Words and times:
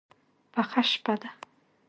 پخه 0.53 0.81
شپه 0.89 1.15
ده. 1.21 1.29